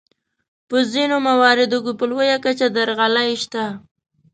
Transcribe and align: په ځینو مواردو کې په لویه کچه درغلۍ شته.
په 0.69 0.77
ځینو 0.93 1.17
مواردو 1.27 1.77
کې 1.85 1.93
په 1.99 2.05
لویه 2.09 2.37
کچه 2.45 2.67
درغلۍ 2.75 3.31
شته. 3.43 3.65